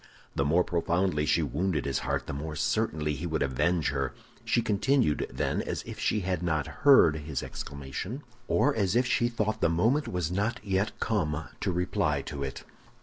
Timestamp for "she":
1.27-1.43, 4.43-4.63, 5.99-6.21, 9.05-9.29